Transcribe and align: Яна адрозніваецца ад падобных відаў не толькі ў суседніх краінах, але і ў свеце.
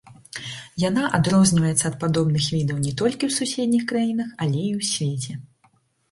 Яна 0.83 1.01
адрозніваецца 1.17 1.83
ад 1.89 1.95
падобных 2.03 2.47
відаў 2.53 2.79
не 2.85 2.93
толькі 3.01 3.19
ў 3.27 3.31
суседніх 3.37 3.83
краінах, 3.91 4.31
але 4.47 4.57
і 4.63 4.71
ў 4.79 4.89
свеце. 4.93 5.37